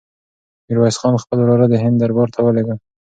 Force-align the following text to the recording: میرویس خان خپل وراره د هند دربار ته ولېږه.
میرویس 0.67 0.95
خان 1.01 1.13
خپل 1.23 1.37
وراره 1.41 1.65
د 1.69 1.75
هند 1.83 1.95
دربار 1.99 2.27
ته 2.35 2.39
ولېږه. 2.41 2.75